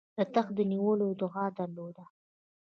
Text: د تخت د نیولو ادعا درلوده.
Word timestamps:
د 0.17 0.19
تخت 0.33 0.51
د 0.57 0.59
نیولو 0.71 1.05
ادعا 1.13 1.45
درلوده. 1.59 2.05